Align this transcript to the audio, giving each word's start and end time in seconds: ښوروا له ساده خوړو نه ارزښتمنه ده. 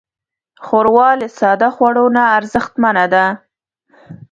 ښوروا 0.65 1.09
له 1.21 1.27
ساده 1.39 1.69
خوړو 1.75 2.05
نه 2.15 2.23
ارزښتمنه 2.37 3.03
ده. 3.13 3.25